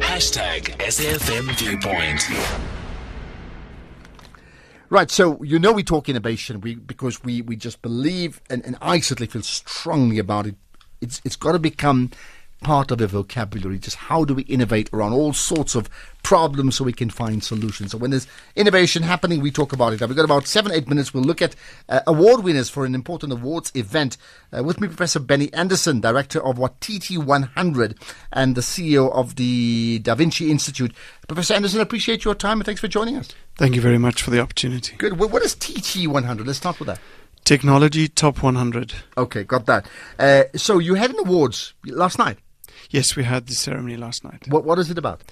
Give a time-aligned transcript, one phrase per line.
[0.00, 2.22] Hashtag SAFM Viewpoint.
[4.88, 8.76] Right, so you know we talk innovation we, because we, we just believe, and, and
[8.80, 10.54] I certainly feel strongly about it.
[11.00, 12.10] It's it's got to become
[12.62, 13.78] part of the vocabulary.
[13.78, 15.88] Just how do we innovate around all sorts of
[16.22, 17.92] problems so we can find solutions.
[17.92, 18.26] So when there's
[18.56, 20.00] innovation happening, we talk about it.
[20.00, 21.14] Now we've got about seven, eight minutes.
[21.14, 21.54] We'll look at
[21.88, 24.16] uh, award winners for an important awards event.
[24.56, 27.96] Uh, with me, Professor Benny Anderson, director of what TT100
[28.32, 30.92] and the CEO of the Da Vinci Institute.
[31.28, 33.28] Professor Anderson, appreciate your time and thanks for joining us.
[33.56, 34.96] Thank you very much for the opportunity.
[34.96, 35.18] Good.
[35.18, 36.46] What is TT100?
[36.46, 37.00] Let's start with that.
[37.44, 38.92] Technology Top 100.
[39.16, 39.86] Okay, got that.
[40.18, 42.38] Uh, so you had an awards last night.
[42.90, 44.46] Yes, we had the ceremony last night.
[44.48, 45.22] What What is it about?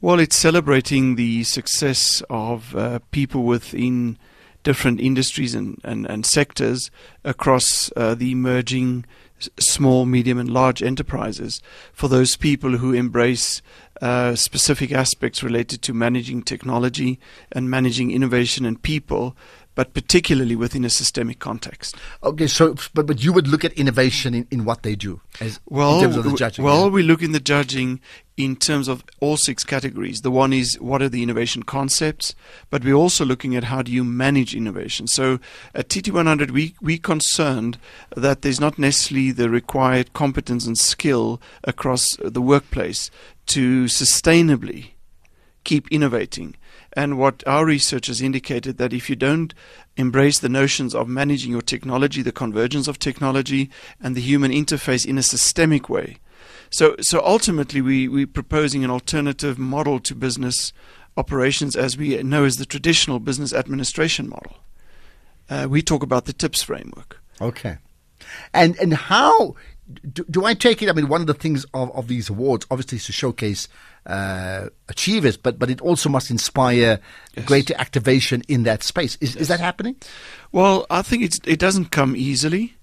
[0.00, 4.18] Well, it's celebrating the success of uh, people within
[4.62, 6.90] different industries and, and, and sectors
[7.22, 9.04] across uh, the emerging
[9.58, 11.60] small, medium, and large enterprises
[11.92, 13.62] for those people who embrace
[14.00, 17.20] uh, specific aspects related to managing technology
[17.52, 19.36] and managing innovation and people
[19.74, 21.96] but particularly within a systemic context.
[22.22, 25.60] Okay, so but but you would look at innovation in, in what they do as
[25.66, 25.96] well.
[25.96, 26.64] In terms of the judging.
[26.64, 26.88] Well, yeah?
[26.88, 28.00] we look in the judging
[28.36, 30.22] in terms of all six categories.
[30.22, 32.34] The one is what are the innovation concepts,
[32.70, 35.06] but we're also looking at how do you manage innovation.
[35.06, 35.38] So
[35.74, 37.78] at TT100, we we concerned
[38.16, 43.10] that there's not necessarily the required competence and skill across the workplace
[43.46, 44.92] to sustainably
[45.64, 46.56] keep innovating.
[46.96, 49.52] And what our research has indicated that if you don't
[49.96, 55.04] embrace the notions of managing your technology, the convergence of technology and the human interface
[55.06, 56.18] in a systemic way.
[56.70, 60.72] So, so ultimately, we, we're proposing an alternative model to business
[61.16, 64.56] operations as we know as the traditional business administration model.
[65.48, 67.20] Uh, we talk about the TIPS framework.
[67.40, 67.78] Okay.
[68.52, 69.54] And and how
[70.12, 70.88] do, do, I take it?
[70.88, 73.68] I mean, one of the things of, of these awards, obviously, is to showcase
[74.06, 77.00] uh, achievers, but but it also must inspire
[77.36, 77.46] yes.
[77.46, 79.18] greater activation in that space.
[79.20, 79.42] Is yes.
[79.42, 79.96] is that happening?
[80.52, 82.76] Well, I think it's, it doesn't come easily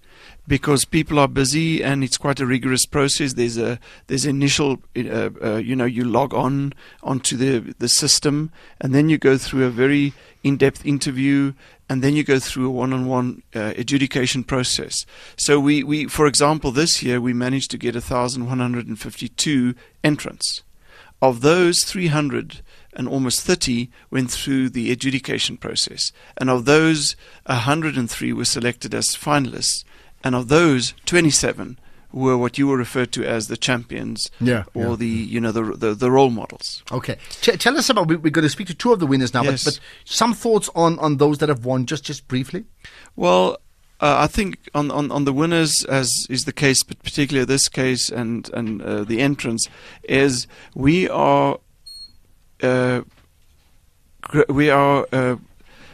[0.51, 3.35] because people are busy and it's quite a rigorous process.
[3.35, 8.51] There's a there's initial uh, uh, you know you log on onto the the system
[8.81, 10.11] and then you go through a very
[10.43, 11.53] in-depth interview
[11.87, 15.05] and then you go through a one-on-one uh, adjudication process.
[15.37, 19.73] So we, we for example this year we managed to get 1152
[20.03, 20.63] entrants.
[21.21, 22.61] Of those 300
[22.93, 26.11] and almost 30 went through the adjudication process.
[26.35, 29.85] And of those, 103 were selected as finalists
[30.23, 31.77] and of those, 27
[32.13, 34.95] were what you were referred to as the champions, yeah, or yeah.
[34.95, 36.83] the you know the, the, the role models.
[36.91, 38.07] Okay, Ch- tell us about.
[38.07, 39.63] We, are going to speak to two of the winners now, yes.
[39.63, 42.65] but, but some thoughts on on those that have won, just just briefly.
[43.15, 43.57] Well.
[44.03, 47.69] Uh, I think on, on, on the winners, as is the case, but particularly this
[47.69, 49.69] case and and uh, the entrance,
[50.01, 51.59] is we are
[52.63, 53.01] uh,
[54.49, 55.35] we are uh,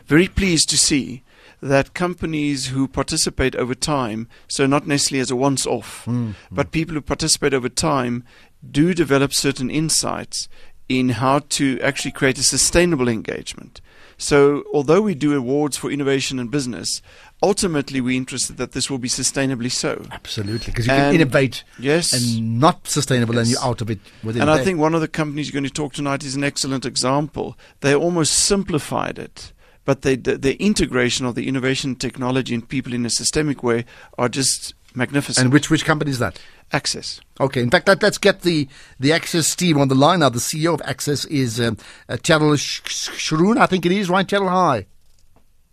[0.06, 1.22] very pleased to see
[1.62, 6.72] that companies who participate over time, so not necessarily as a once off, mm, but
[6.72, 8.24] people who participate over time
[8.70, 10.48] do develop certain insights
[10.90, 13.82] in how to actually create a sustainable engagement.
[14.20, 17.04] So, although we do awards for innovation and business,
[17.44, 20.08] ultimately we're interested that this will be sustainably so.
[20.12, 23.44] Absolutely, because you and can innovate yes, and not sustainable yes.
[23.44, 25.70] and you're out of it within And I think one of the companies you're going
[25.70, 27.56] to talk tonight is an excellent example.
[27.82, 29.54] They almost simplified it
[29.88, 33.86] but the, the integration of the innovation technology and people in a systemic way
[34.18, 35.46] are just magnificent.
[35.46, 36.42] And which which company is that?
[36.74, 37.22] Accsys.
[37.40, 37.62] Okay.
[37.62, 38.68] In fact, let, us get the,
[39.00, 40.28] the Accsys team on the line now.
[40.28, 41.78] The CEO of Accsys is um,
[42.10, 44.28] uh, Cheryl Shroon, I think it is, right?
[44.28, 44.88] Cheryl, hi.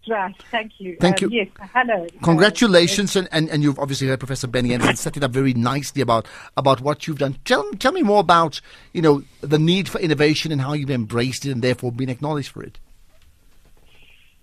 [0.06, 0.96] Right, thank you.
[1.00, 1.38] Thank um, you.
[1.38, 2.06] Yes, hello.
[2.22, 6.02] Congratulations, and, and, and you've obviously heard Professor Benny Anderson set it up very nicely
[6.02, 7.36] about, about what you've done.
[7.44, 8.60] Tell, tell me more about,
[8.92, 12.52] you know, the need for innovation and how you've embraced it and therefore been acknowledged
[12.52, 12.78] for it.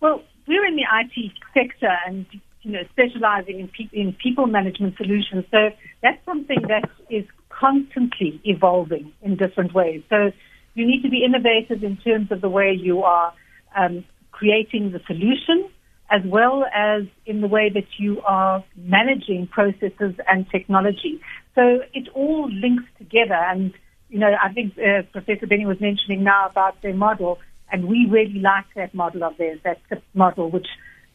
[0.02, 2.26] Well, we're in the IT sector and
[2.64, 5.46] you know specializing in, pe- in people management solutions.
[5.52, 5.70] So
[6.02, 10.02] that's something that is constantly evolving in different ways.
[10.10, 10.32] So
[10.74, 13.34] you need to be innovative in terms of the way you are
[13.78, 15.70] um, creating the solution,
[16.10, 21.22] as well as in the way that you are managing processes and technology.
[21.54, 23.36] So it all links together.
[23.36, 23.74] And
[24.10, 27.40] you know, I think uh, Professor Benny was mentioning now about their model.
[27.72, 29.80] And we really like that model of theirs, that
[30.14, 30.68] model, which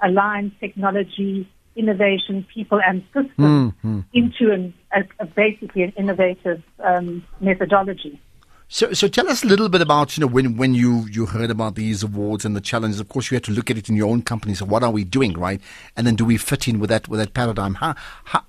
[0.03, 4.01] aligns technology, innovation, people, and systems mm-hmm.
[4.13, 8.21] into an, a, a basically an innovative um, methodology.
[8.69, 11.51] So, so tell us a little bit about you know when when you you heard
[11.53, 12.99] about these awards and the challenges.
[12.99, 14.55] Of course, you had to look at it in your own company.
[14.55, 15.61] So, what are we doing, right?
[15.97, 17.75] And then, do we fit in with that with that paradigm?
[17.75, 17.95] How,
[18.25, 18.43] how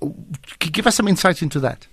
[0.59, 1.85] give us some insight into that?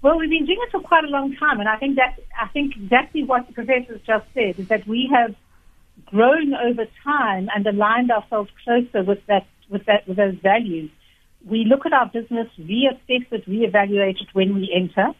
[0.00, 2.46] Well, we've been doing it for quite a long time, and I think that I
[2.48, 5.34] think exactly what the professors just said is that we have
[6.06, 10.90] grown over time and aligned ourselves closer with that with that with those values.
[11.44, 15.14] We look at our business, reassess it, reevaluate it when we enter,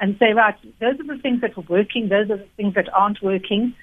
[0.00, 2.92] and say, right, those are the things that are working, those are the things that
[2.92, 3.74] aren't working.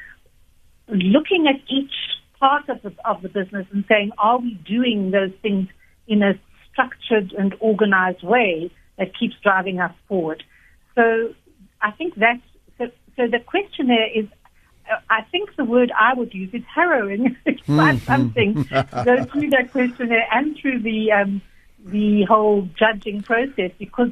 [0.90, 1.94] Looking at each
[2.42, 5.70] part of the of the business and saying, are we doing those things
[6.10, 6.34] in a
[6.74, 10.44] structured and organized way that keeps driving us forward?
[10.96, 11.34] So
[11.82, 12.42] I think that's
[12.78, 12.86] so.
[13.16, 14.28] So the question there is
[15.10, 17.36] I think the word I would use is harrowing.
[17.46, 18.06] it's quite Mm-hmm.
[18.06, 21.42] something go through that questionnaire and through the um,
[21.86, 24.12] the whole judging process because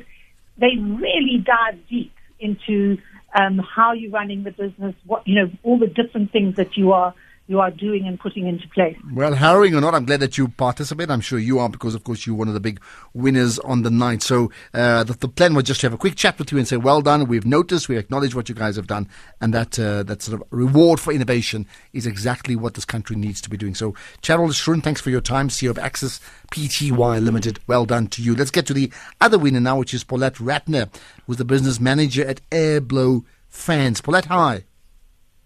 [0.57, 2.97] they really dive deep into
[3.37, 6.91] um, how you're running the business, what you know, all the different things that you
[6.93, 7.13] are
[7.49, 8.95] you are doing and putting into place.
[9.11, 11.09] Well, harrowing or not, I'm glad that you participate.
[11.09, 12.79] I'm sure you are because, of course, you're one of the big
[13.15, 14.21] winners on the night.
[14.21, 16.67] So uh, the, the plan was just to have a quick chat with you and
[16.67, 17.27] say, well done.
[17.27, 19.09] We've noticed, we acknowledge what you guys have done,
[19.41, 23.41] and that uh, that sort of reward for innovation is exactly what this country needs
[23.41, 23.73] to be doing.
[23.73, 25.49] So, Charles Schrun, thanks for your time.
[25.49, 26.19] CEO of Accsys
[26.51, 27.59] Pty Limited.
[27.65, 28.35] Well done to you.
[28.35, 30.87] Let's get to the other winner now, which is Paulette Ratner,
[31.25, 34.01] who's the business manager at Airblow Fans.
[34.01, 34.65] Paulette, hi.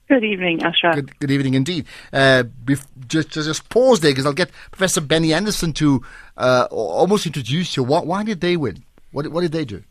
[0.10, 0.96] Good evening, Ashraf.
[0.96, 1.86] Good, good evening indeed.
[2.12, 6.04] Uh, bef- just, just just pause there because I'll get Professor Benny Anderson to
[6.38, 7.84] uh, almost introduce you.
[7.84, 8.84] Why, why did they win?
[9.12, 9.84] What, what did they do?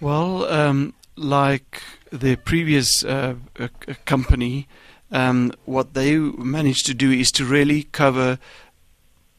[0.00, 1.82] Well, um, like
[2.12, 4.68] the previous uh, uh, c- company,
[5.10, 8.38] um, what they managed to do is to really cover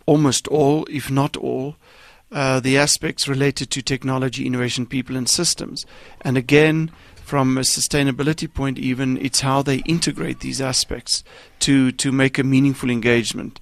[0.05, 1.75] almost all, if not all,
[2.31, 5.85] uh, the aspects related to technology, innovation, people, and systems.
[6.21, 6.91] And again,
[7.29, 11.23] from a sustainability point, even it's how they integrate these aspects
[11.59, 13.59] to to make a meaningful engagement.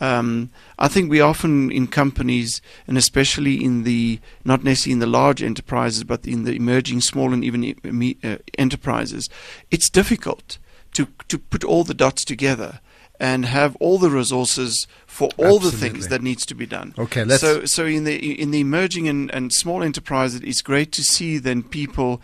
[0.00, 5.18] Um, I think we often in companies, and especially in the not necessarily in the
[5.18, 9.30] large enterprises, but in the emerging small and even e- uh, enterprises,
[9.70, 10.58] it's difficult
[10.92, 12.80] to to put all the dots together
[13.18, 16.92] and have all the resources for all the things that needs to be done.
[16.98, 20.92] Okay, let's- so so in the in the emerging and, and small enterprises, it's great
[20.92, 22.20] to see then people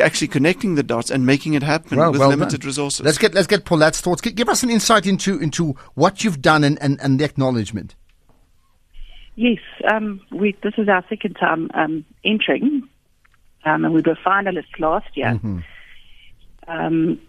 [0.00, 2.68] actually connecting the dots and making it happen Well, with well limited done.
[2.68, 3.04] resources.
[3.04, 4.20] Let's get let's get Paulette's thoughts.
[4.20, 7.94] Give us an insight into into what you've done and, and, and the acknowledgement.
[9.34, 9.60] Yes,
[9.90, 12.86] um, we, this is our second time um, entering,
[13.64, 15.40] um, and we were finalists last year.
[16.68, 17.20] Um,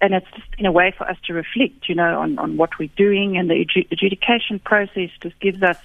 [0.00, 2.70] and it's just been a way for us to reflect, you know, on, on what
[2.78, 5.78] we're doing, and the adjudication process just gives us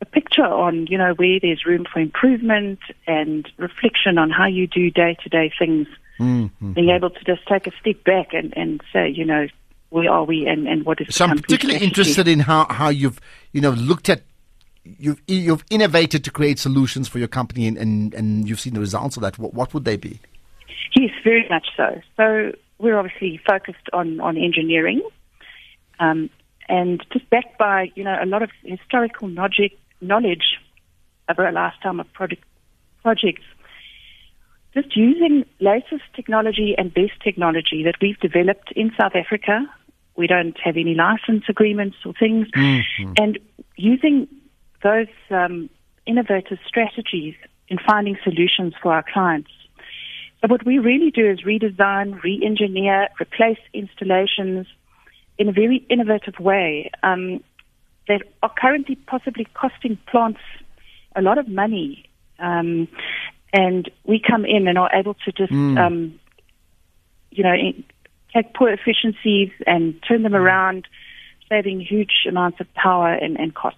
[0.00, 4.66] a picture on, you know, where there's room for improvement and reflection on how you
[4.66, 5.86] do day-to-day things.
[6.18, 9.48] Being able to just take a step back and, and say, you know,
[9.90, 11.88] where are we and, and what is the So I'm particularly strategy?
[11.88, 13.20] interested in how, how you've
[13.52, 14.22] you know looked at
[14.82, 18.80] you've you've innovated to create solutions for your company and, and, and you've seen the
[18.80, 19.38] results of that.
[19.38, 20.18] What, what would they be?
[20.94, 22.00] Yes, very much so.
[22.16, 25.02] So we're obviously focused on, on engineering
[25.98, 26.30] um,
[26.68, 30.58] and just backed by, you know, a lot of historical knowledge, knowledge
[31.28, 32.44] over a lifetime of project,
[33.02, 33.42] projects.
[34.74, 39.66] Just using latest technology and best technology that we've developed in South Africa.
[40.16, 42.46] We don't have any license agreements or things.
[43.16, 43.38] And
[43.76, 44.28] using
[44.82, 45.70] those um,
[46.06, 47.34] innovative strategies
[47.68, 49.50] in finding solutions for our clients.
[50.40, 54.66] So what we really do is redesign, re-engineer, replace installations
[55.38, 57.42] in a very innovative way um,
[58.08, 60.40] that are currently possibly costing plants
[61.14, 62.08] a lot of money.
[62.38, 62.88] Um,
[63.52, 66.18] and we come in and are able to just, um,
[67.30, 67.54] you know,
[68.34, 70.86] take poor efficiencies and turn them around,
[71.48, 73.76] saving huge amounts of power and, and cost.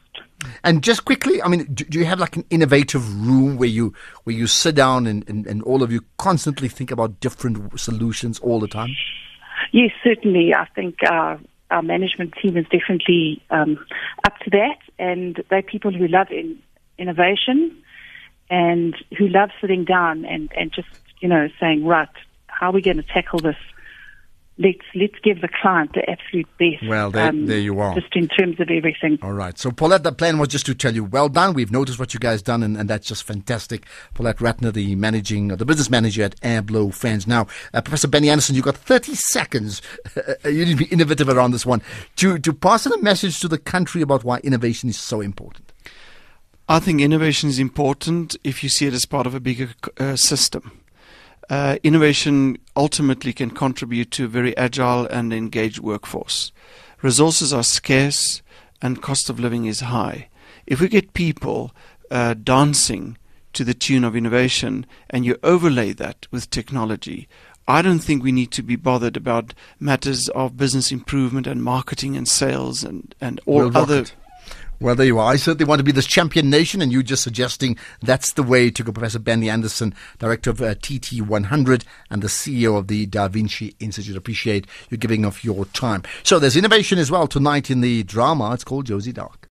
[0.65, 3.93] And just quickly, I mean, do, do you have like an innovative room where you
[4.25, 8.39] where you sit down and, and, and all of you constantly think about different solutions
[8.39, 8.91] all the time?
[9.73, 10.55] Yes, certainly.
[10.55, 13.79] I think our, our management team is definitely um,
[14.25, 16.59] up to that, and they're people who love in,
[16.99, 17.77] innovation
[18.51, 20.89] and who love sitting down and, and just
[21.21, 22.09] you know saying, right,
[22.47, 23.57] how are we going to tackle this?
[24.61, 26.83] Let's let's give the client the absolute best.
[26.83, 27.95] um, Well, there- there you are.
[27.95, 29.17] Just in terms of everything.
[29.23, 29.57] All right.
[29.57, 31.55] So, Paulette, the plan was just to tell you, well done.
[31.55, 33.87] We've noticed what you guys done, and, and that's just fantastic.
[34.15, 37.27] Paulette Ratner, the managing, uh, the business manager at Airblow Fans.
[37.27, 39.81] Now, uh, Professor Benny Anderson, you've got 30 seconds.
[40.45, 41.81] you need to be innovative around this one
[42.17, 45.73] to, to pass on a message to the country about why innovation is so important.
[46.69, 50.17] I think innovation is important if you see it as part of a bigger uh,
[50.17, 50.78] system.
[51.51, 56.53] Uh, innovation ultimately can contribute to a very agile and engaged workforce.
[57.01, 58.43] Resources are scarce
[58.83, 60.29] and cost of living is high.
[60.67, 61.75] If we get people
[62.11, 63.17] uh, dancing
[63.55, 67.29] to the tune of innovation and you overlay that with technology,
[67.67, 72.17] I don't think we need to be bothered about matters of business improvement and marketing
[72.17, 74.01] and sales and, and all We'll other.
[74.01, 74.15] it.
[74.81, 75.33] Well, there you are.
[75.33, 78.71] I certainly want to be this champion nation, and you just suggesting that's the way
[78.71, 78.93] to go.
[78.93, 84.17] Professor Benny Anderson, Director of uh, TT100 and the CEO of the Da Vinci Institute.
[84.17, 86.05] Appreciate you giving of your time.
[86.23, 88.55] So there's innovation as well tonight in the drama.
[88.55, 89.47] It's called Josie Dark.